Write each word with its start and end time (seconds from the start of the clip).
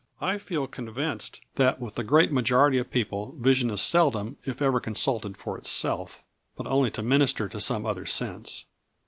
I 0.19 0.39
feel 0.39 0.65
convinced 0.65 1.41
that 1.57 1.79
with 1.79 1.93
the 1.93 2.03
great 2.03 2.31
majority 2.31 2.79
of 2.79 2.89
people 2.89 3.35
vision 3.37 3.69
is 3.69 3.81
seldom 3.83 4.35
if 4.45 4.59
ever 4.59 4.79
consulted 4.79 5.37
for 5.37 5.59
itself, 5.59 6.23
but 6.57 6.65
only 6.65 6.89
to 6.89 7.03
minister 7.03 7.47
to 7.49 7.59
some 7.59 7.85
other 7.85 8.07
sense. 8.07 8.65